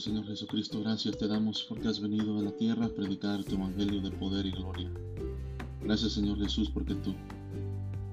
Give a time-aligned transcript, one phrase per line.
[0.00, 4.00] Señor Jesucristo, gracias te damos porque has venido a la tierra a predicar tu evangelio
[4.00, 4.90] de poder y gloria.
[5.82, 7.14] Gracias Señor Jesús porque tu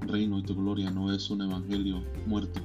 [0.01, 2.59] reino y tu gloria no es un evangelio muerto,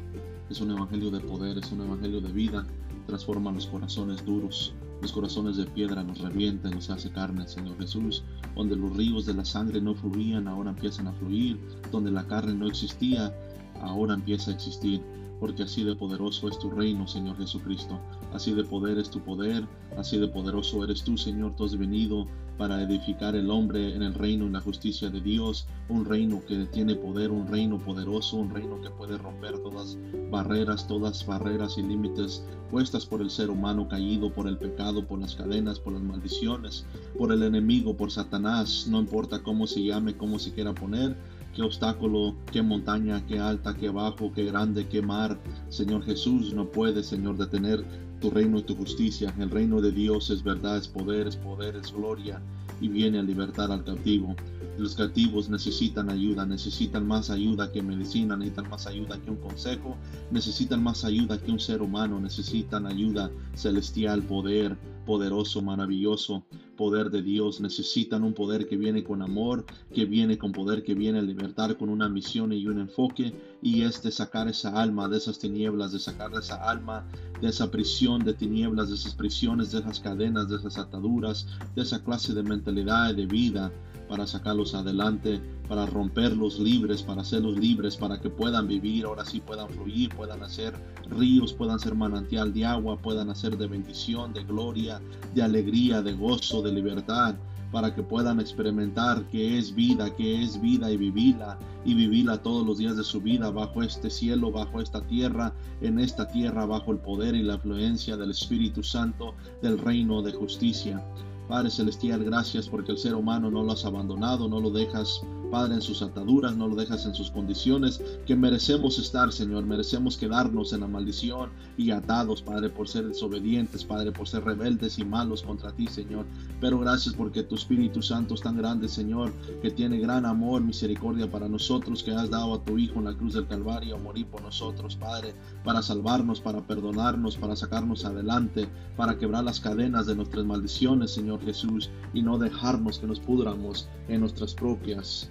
[0.51, 2.67] es un evangelio de poder, es un evangelio de vida.
[3.07, 7.79] Transforma los corazones duros, los corazones de piedra nos revienta y nos hace carne, Señor
[7.79, 8.25] Jesús.
[8.57, 11.61] Donde los ríos de la sangre no fluían, ahora empiezan a fluir.
[11.93, 13.33] Donde la carne no existía,
[13.81, 15.01] ahora empieza a existir
[15.41, 18.01] porque así de poderoso es tu reino, Señor Jesucristo.
[18.35, 19.65] Así de poder es tu poder,
[19.97, 21.55] así de poderoso eres tú, Señor.
[21.55, 22.27] Tú has venido
[22.59, 26.67] para edificar el hombre en el reino, en la justicia de Dios, un reino que
[26.67, 29.97] tiene poder, un reino poderoso, un reino que puede romper todas
[30.33, 35.21] barreras, todas barreras y límites puestas por el ser humano caído, por el pecado, por
[35.21, 36.85] las cadenas, por las maldiciones,
[37.17, 41.17] por el enemigo, por Satanás, no importa cómo se llame, cómo se quiera poner,
[41.55, 45.39] qué obstáculo, qué montaña, qué alta, qué bajo, qué grande, qué mar.
[45.69, 47.85] Señor Jesús, no puede, Señor, detener
[48.25, 49.35] tu reino y tu justicia.
[49.39, 52.41] El reino de Dios es verdad, es poder, es poder, es gloria
[52.81, 54.35] y viene a libertar al cautivo.
[54.77, 59.97] Los cautivos necesitan ayuda, necesitan más ayuda que medicina, necesitan más ayuda que un consejo,
[60.33, 64.77] necesitan más ayuda que un ser humano, necesitan ayuda celestial, poder,
[65.07, 66.45] poderoso, maravilloso,
[66.77, 67.61] poder de Dios.
[67.61, 69.65] Necesitan un poder que viene con amor,
[69.95, 73.33] que viene con poder, que viene a libertar con una misión y un enfoque.
[73.63, 77.07] Y es de sacar esa alma de esas tinieblas, de sacar esa alma
[77.41, 81.83] de esa prisión de tinieblas, de esas prisiones, de esas cadenas, de esas ataduras, de
[81.83, 83.73] esa clase de mentalidad de vida
[84.09, 89.41] para sacarlos adelante, para romperlos libres, para hacerlos libres, para que puedan vivir, ahora sí
[89.41, 90.75] puedan fluir, puedan hacer
[91.11, 95.01] ríos, puedan ser manantial de agua, puedan hacer de bendición, de gloria,
[95.35, 97.35] de alegría, de gozo, de libertad,
[97.73, 102.65] para que puedan experimentar que es vida, que es vida y vivirla y vivirla todos
[102.65, 106.93] los días de su vida bajo este cielo, bajo esta tierra, en esta tierra, bajo
[106.93, 111.03] el poder y la influencia del Espíritu Santo del reino de justicia.
[111.49, 115.23] Padre Celestial, gracias porque el ser humano no lo has abandonado, no lo dejas
[115.55, 120.17] Padre, en sus ataduras, no lo dejas en sus condiciones, que merecemos estar, Señor, merecemos
[120.17, 125.05] quedarnos en la maldición y atados, Padre, por ser desobedientes, Padre, por ser rebeldes y
[125.05, 126.27] malos contra ti, Señor.
[126.61, 129.33] Pero gracias porque tu Espíritu Santo es tan grande, Señor,
[129.63, 133.15] que tiene gran amor, misericordia para nosotros, que has dado a tu Hijo en la
[133.15, 138.69] cruz del Calvario a morir por nosotros, Padre, para salvarnos, para perdonarnos, para sacarnos adelante,
[138.97, 143.89] para quebrar las cadenas de nuestras maldiciones, Señor Jesús, y no dejarnos que nos pudramos
[144.09, 145.31] en nuestras propias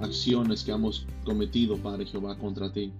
[0.00, 2.92] acciones que hemos cometido, Padre Jehová, contra ti.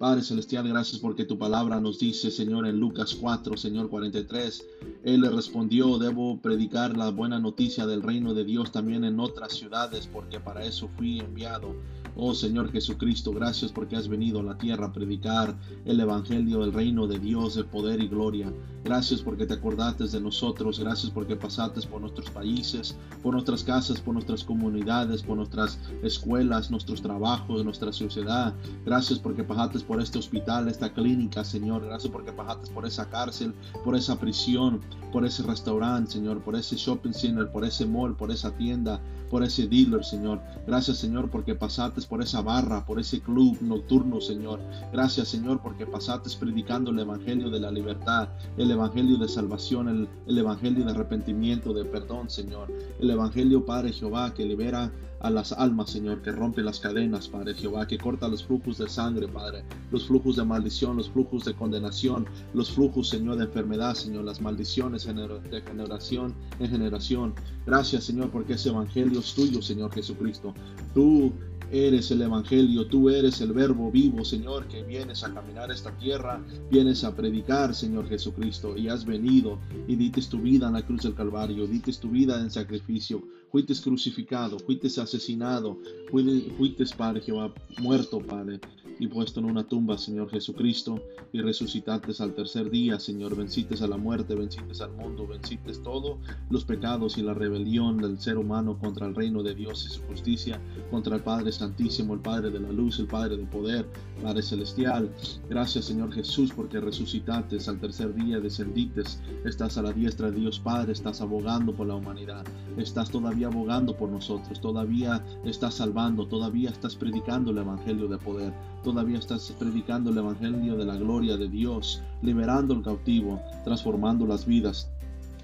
[0.00, 4.66] Padre Celestial, gracias porque tu palabra nos dice, Señor, en Lucas 4, Señor 43,
[5.04, 9.52] Él le respondió, debo predicar la buena noticia del reino de Dios también en otras
[9.52, 11.74] ciudades, porque para eso fui enviado.
[12.22, 16.74] Oh Señor Jesucristo, gracias porque has venido a la tierra a predicar el Evangelio del
[16.74, 18.52] reino de Dios de poder y gloria.
[18.84, 24.02] Gracias porque te acordaste de nosotros, gracias porque pasaste por nuestros países, por nuestras casas,
[24.02, 28.54] por nuestras comunidades, por nuestras escuelas, nuestros trabajos, nuestra sociedad.
[28.84, 31.86] Gracias porque pasaste por este hospital, esta clínica, Señor.
[31.86, 36.76] Gracias porque pasaste por esa cárcel, por esa prisión, por ese restaurante, Señor, por ese
[36.76, 39.00] shopping center, por ese mall, por esa tienda,
[39.30, 40.40] por ese dealer, Señor.
[40.66, 44.60] Gracias, Señor, porque pasaste por esa barra, por ese club nocturno, Señor.
[44.92, 48.28] Gracias, Señor, porque pasaste predicando el Evangelio de la libertad,
[48.58, 52.70] el Evangelio de salvación, el, el Evangelio de arrepentimiento, de perdón, Señor.
[52.98, 57.54] El Evangelio, Padre Jehová, que libera a las almas, Señor, que rompe las cadenas, Padre
[57.54, 61.54] Jehová, que corta los flujos de sangre, Padre, los flujos de maldición, los flujos de
[61.54, 67.34] condenación, los flujos, Señor, de enfermedad, Señor, las maldiciones de generación en generación.
[67.66, 70.54] Gracias, Señor, porque ese evangelio es tuyo, Señor Jesucristo.
[70.94, 71.32] Tú
[71.70, 76.42] eres el Evangelio, tú eres el verbo vivo, Señor, que vienes a caminar esta tierra,
[76.70, 81.02] vienes a predicar, Señor Jesucristo, y has venido y dites tu vida en la cruz
[81.02, 85.78] del Calvario, dites tu vida en sacrificio, fuiste crucificado, fuiste asesinado,
[86.10, 88.60] fuiste, Padre Jehová, muerto, Padre,
[89.00, 91.02] y puesto en una tumba, Señor Jesucristo,
[91.32, 96.18] y resucitaste al tercer día, Señor, vencites a la muerte, vencites al mundo, vencites todos
[96.50, 100.02] los pecados y la rebelión del ser humano contra el reino de Dios y su
[100.02, 100.60] justicia,
[100.90, 103.88] contra el Padre Santísimo, el Padre de la luz, el Padre del poder,
[104.22, 105.10] Padre Celestial.
[105.48, 110.60] Gracias, Señor Jesús, porque resucitaste al tercer día, descendites, estás a la diestra de Dios
[110.60, 112.44] Padre, estás abogando por la humanidad,
[112.76, 118.52] estás todavía abogando por nosotros, todavía estás salvando, todavía estás predicando el Evangelio de poder
[118.82, 124.46] todavía estás predicando el Evangelio de la gloria de Dios, liberando al cautivo, transformando las
[124.46, 124.88] vidas,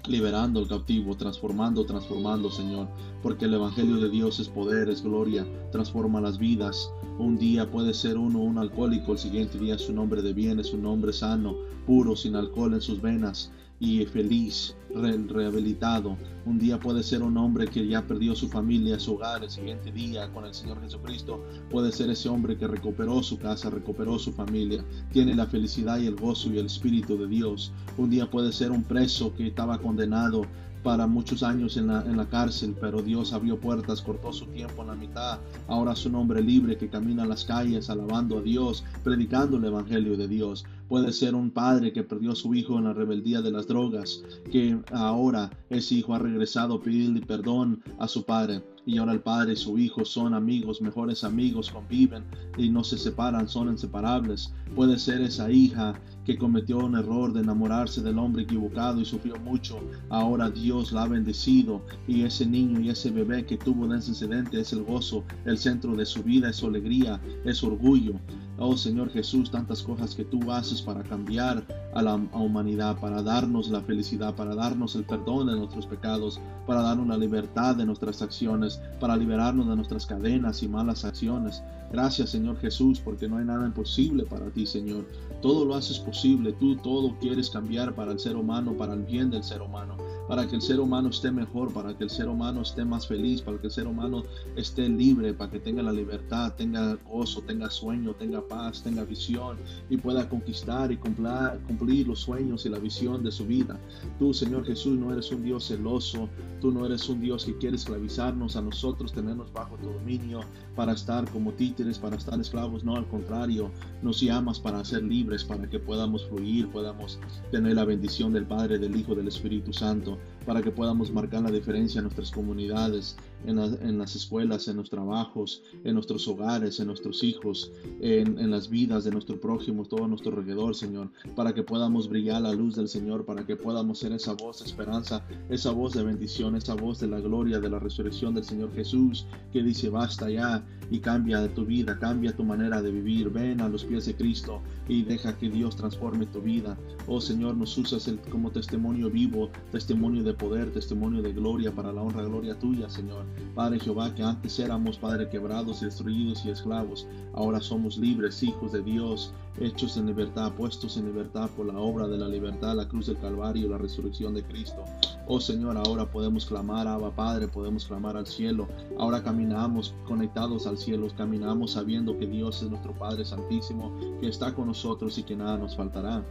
[0.07, 2.87] liberando al cautivo, transformando, transformando, Señor,
[3.21, 6.91] porque el Evangelio de Dios es poder, es gloria, transforma las vidas.
[7.19, 10.59] Un día puede ser uno un alcohólico, el siguiente día es un hombre de bien,
[10.59, 11.55] es un hombre sano,
[11.85, 13.51] puro, sin alcohol en sus venas.
[13.79, 16.17] y feliz, rehabilitado.
[16.45, 19.43] Un día puede ser un hombre que ya perdió su familia, su hogar.
[19.43, 23.69] El siguiente día con el Señor Jesucristo puede ser ese hombre que recuperó su casa,
[23.69, 24.83] recuperó su familia.
[25.11, 27.71] Tiene la felicidad y el gozo y el espíritu de Dios.
[27.97, 30.45] Un día puede ser un preso que estaba condenado
[30.87, 34.83] para muchos años en la, en la cárcel, pero Dios abrió puertas, cortó su tiempo
[34.83, 35.37] en la mitad.
[35.67, 39.65] Ahora es un hombre libre que camina en las calles alabando a Dios, predicando el
[39.65, 40.63] Evangelio de Dios.
[40.87, 44.23] Puede ser un padre que perdió a su hijo en la rebeldía de las drogas,
[44.49, 49.19] que ahora ese hijo ha regresado a pedirle perdón a su padre y ahora el
[49.19, 52.23] padre y su hijo son amigos, mejores amigos, conviven
[52.57, 54.53] y no se separan, son inseparables.
[54.73, 59.37] Puede ser esa hija que cometió un error de enamorarse del hombre equivocado y sufrió
[59.37, 59.79] mucho.
[60.09, 64.09] Ahora Dios la ha bendecido y ese niño y ese bebé que tuvo en ese
[64.09, 68.15] incidente es el gozo, el centro de su vida, es su alegría, es su orgullo.
[68.59, 71.63] Oh Señor Jesús, tantas cosas que tú haces para cambiar
[71.93, 76.81] a la humanidad, para darnos la felicidad, para darnos el perdón de nuestros pecados, para
[76.81, 81.63] darnos la libertad de nuestras acciones, para liberarnos de nuestras cadenas y malas acciones.
[81.91, 85.05] Gracias Señor Jesús, porque no hay nada imposible para ti, Señor.
[85.41, 89.29] Todo lo haces posible, tú todo quieres cambiar para el ser humano, para el bien
[89.29, 89.97] del ser humano
[90.27, 93.41] para que el ser humano esté mejor, para que el ser humano esté más feliz,
[93.41, 94.23] para que el ser humano
[94.55, 99.57] esté libre, para que tenga la libertad, tenga gozo, tenga sueño, tenga paz, tenga visión
[99.89, 103.79] y pueda conquistar y cumplir los sueños y la visión de su vida.
[104.19, 107.77] Tú, Señor Jesús, no eres un Dios celoso, tú no eres un Dios que quiere
[107.77, 110.41] esclavizarnos a nosotros, tenernos bajo tu dominio
[110.75, 113.71] para estar como títeres, para estar esclavos, no, al contrario,
[114.01, 117.19] nos llamas para ser libres, para que podamos fluir, podamos
[117.51, 121.51] tener la bendición del Padre, del Hijo, del Espíritu Santo para que podamos marcar la
[121.51, 127.23] diferencia en nuestras comunidades, en, las escuelas, en los trabajos, en nuestros hogares, en nuestros
[127.23, 132.41] hijos, en, las vidas de nuestro prójimo, todo nuestro alrededor, Señor, para que podamos brillar
[132.41, 136.03] la luz del Señor, para que podamos ser esa voz de esperanza, esa voz de
[136.03, 140.29] bendición, esa voz de la gloria, de la resurrección del Señor Jesús, que dice, basta
[140.29, 144.15] ya y cambia tu vida, cambia tu manera de vivir, ven a los pies de
[144.15, 146.77] Cristo y deja que Dios transforme tu vida.
[147.07, 152.01] Oh Señor, nos usas como testimonio vivo, testimonio de poder, testimonio de gloria para la
[152.01, 153.25] honra, gloria tuya, Señor.
[153.55, 158.83] Padre Jehová, que antes éramos, Padre, quebrados destruidos y esclavos, ahora somos libres, hijos de
[158.83, 163.07] Dios, hechos en libertad, puestos en libertad por la obra de la libertad, la cruz
[163.07, 164.83] del Calvario, la resurrección de Cristo.
[165.27, 168.67] Oh Señor, ahora podemos clamar, Abba Padre, podemos clamar al cielo.
[168.97, 174.53] Ahora caminamos conectados al cielo, caminamos sabiendo que Dios es nuestro Padre Santísimo, que está
[174.53, 176.23] con nosotros y que nada nos faltará.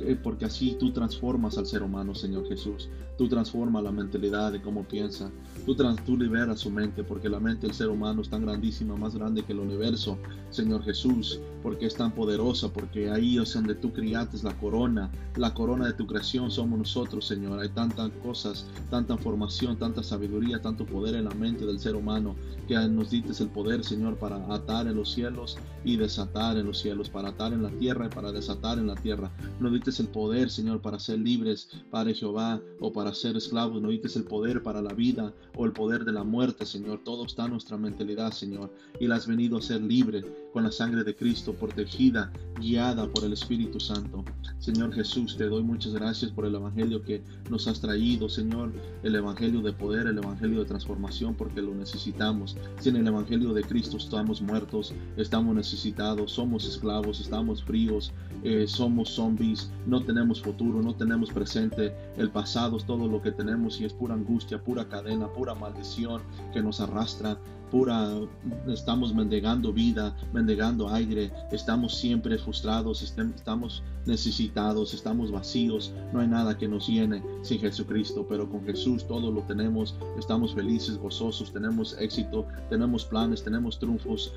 [0.00, 2.88] Eh, porque así tú transformas al ser humano, Señor Jesús.
[3.16, 5.30] Tú transformas la mentalidad de cómo piensa.
[5.64, 9.14] Tú, tú liberas su mente, porque la mente del ser humano es tan grandísima, más
[9.14, 10.18] grande que el universo,
[10.50, 15.52] Señor Jesús, porque es tan poderosa, porque ahí es donde tú criaste la corona, la
[15.54, 17.58] corona de tu creación somos nosotros, Señor.
[17.60, 22.34] Hay tantas cosas, tanta información, tanta sabiduría, tanto poder en la mente del ser humano,
[22.68, 26.78] que nos dices el poder, Señor, para atar en los cielos y desatar en los
[26.78, 29.30] cielos, para atar en la tierra y para desatar en la tierra.
[29.60, 33.80] Nos dices el poder, Señor, para ser libres, Padre Jehová, o para ser esclavos.
[33.80, 37.00] Nos dices el poder para la vida o el poder de la muerte, Señor.
[37.04, 38.72] Todo está en nuestra mentalidad, Señor.
[39.00, 43.24] Y la has venido a ser libre con la sangre de Cristo, protegida, guiada por
[43.24, 44.24] el Espíritu Santo.
[44.58, 48.72] Señor Jesús, te doy muchas gracias por el Evangelio que nos has traído, Señor.
[49.02, 52.56] El Evangelio de poder, el Evangelio de transformación, porque lo necesitamos.
[52.78, 58.12] Sin el Evangelio de Cristo estamos muertos, estamos necesitados, somos esclavos, estamos fríos,
[58.44, 61.92] eh, somos zombies, no tenemos futuro, no tenemos presente.
[62.16, 66.22] El pasado es todo lo que tenemos y es pura angustia, pura cadena, pura maldición
[66.52, 67.36] que nos arrastra
[67.72, 68.20] pura,
[68.68, 76.58] estamos mendigando vida, mendigando aire, estamos siempre frustrados, estamos necesitados, estamos vacíos, no hay nada
[76.58, 81.96] que nos llene sin Jesucristo, pero con Jesús todo lo tenemos, estamos felices, gozosos, tenemos
[81.98, 84.34] éxito, tenemos planes, tenemos triunfos,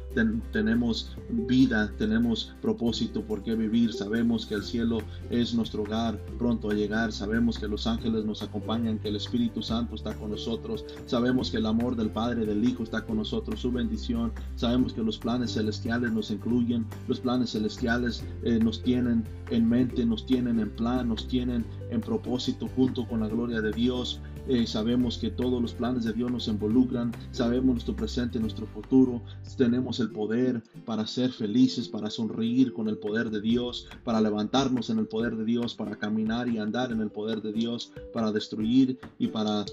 [0.53, 4.99] tenemos vida, tenemos propósito por qué vivir, sabemos que el cielo
[5.29, 9.61] es nuestro hogar pronto a llegar, sabemos que los ángeles nos acompañan, que el Espíritu
[9.61, 13.24] Santo está con nosotros, sabemos que el amor del Padre del Hijo está con nosotros,
[13.25, 14.31] nosotros su bendición.
[14.55, 20.05] Sabemos que los planes celestiales nos incluyen, los planes celestiales eh, nos tienen en mente,
[20.05, 24.21] nos tienen en plan, nos tienen en propósito junto con la gloria de Dios.
[24.47, 29.23] Eh, sabemos que todos los planes de Dios nos involucran, sabemos nuestro presente, nuestro futuro,
[29.57, 34.91] tenemos el poder para ser felices, para sonreír con el poder de Dios, para levantarnos
[34.91, 38.31] en el poder de Dios, para caminar y andar en el poder de Dios, para
[38.31, 39.65] destruir y para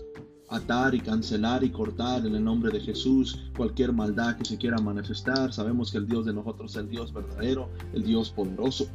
[0.52, 4.78] atar y cancelar y cortar en el nombre de Jesús cualquier maldad que se quiera
[4.78, 5.52] manifestar.
[5.52, 8.86] Sabemos que el Dios de nosotros es el Dios verdadero, el Dios poderoso.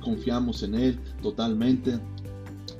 [0.00, 1.98] Confiamos en Él totalmente.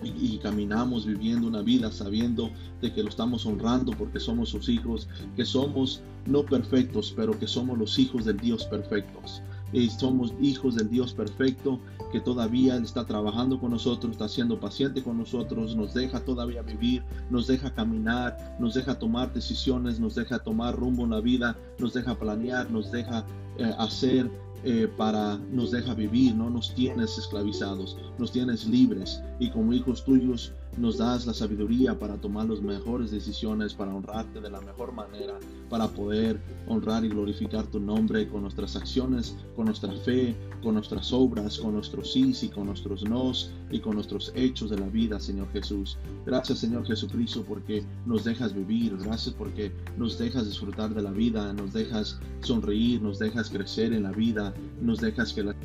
[0.05, 2.51] y, caminamos viviendo una vida sabiendo
[2.81, 7.47] de que lo estamos honrando porque somos sus hijos, que somos no perfectos, pero que
[7.47, 9.43] somos los hijos del Dios perfectos.
[9.73, 11.81] Y somos hijos del Dios perfecto
[12.13, 17.03] que todavía está trabajando con nosotros, está siendo paciente con nosotros, nos deja todavía vivir,
[17.31, 21.95] nos deja caminar, nos deja tomar decisiones, nos deja tomar rumbo en la vida, nos
[21.95, 23.25] deja planear, nos deja
[23.59, 24.31] eh, hacer
[24.65, 29.21] eh, para nos deja vivir, no nos tienes esclavizados, nos tienes libres.
[29.41, 34.41] Y como hijos tuyos nos das la sabiduría para tomar las mejores decisiones, para honrarte
[34.41, 35.39] de la mejor manera,
[35.69, 41.13] para poder honrar y glorificar tu nombre con nuestras acciones, con nuestra fe, con nuestras
[41.13, 45.19] obras, con nuestros sí y con nuestros nos y con nuestros hechos de la vida,
[45.19, 45.99] Señor Jesús.
[46.25, 48.97] Gracias, Señor Jesucristo, porque nos dejas vivir.
[48.99, 54.05] Gracias porque nos dejas disfrutar de la vida, nos dejas sonreír, nos dejas crecer en
[54.05, 55.57] la vida, nos dejas que las